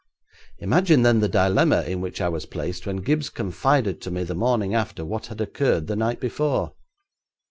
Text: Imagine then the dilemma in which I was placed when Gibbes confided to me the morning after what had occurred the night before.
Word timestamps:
Imagine 0.57 1.03
then 1.03 1.19
the 1.19 1.29
dilemma 1.29 1.83
in 1.83 2.01
which 2.01 2.21
I 2.21 2.27
was 2.27 2.47
placed 2.47 2.87
when 2.87 3.03
Gibbes 3.03 3.29
confided 3.29 4.01
to 4.01 4.09
me 4.09 4.23
the 4.23 4.33
morning 4.33 4.73
after 4.73 5.05
what 5.05 5.27
had 5.27 5.39
occurred 5.39 5.85
the 5.85 5.95
night 5.95 6.19
before. 6.19 6.73